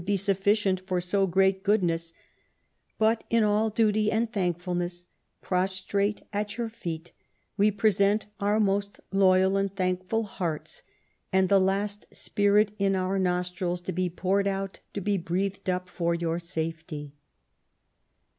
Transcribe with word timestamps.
295 0.01 0.13
be 0.15 0.33
sufficient 0.33 0.79
for 0.79 0.99
so 0.99 1.27
great 1.27 1.61
goodness," 1.61 2.11
but 2.97 3.23
in 3.29 3.43
all 3.43 3.69
duty 3.69 4.11
and 4.11 4.33
thankfulness, 4.33 5.05
prostrate 5.43 6.23
at 6.33 6.57
your 6.57 6.69
feet, 6.69 7.11
we 7.55 7.69
present 7.69 8.25
our 8.39 8.59
most 8.59 8.99
loyal 9.11 9.57
and 9.57 9.75
thankful 9.75 10.23
hearts, 10.23 10.81
and 11.31 11.49
the 11.49 11.59
last 11.61 12.07
spirit 12.11 12.71
in 12.79 12.95
our 12.95 13.19
nostrils, 13.19 13.79
to 13.79 13.91
be 13.91 14.09
poured 14.09 14.47
out, 14.47 14.79
to 14.91 15.01
be 15.01 15.19
breathed 15.19 15.69
up, 15.69 15.87
for 15.87 16.15
your 16.15 16.39
safety 16.39 17.13